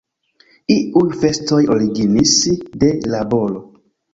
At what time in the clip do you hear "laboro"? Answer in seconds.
3.13-3.63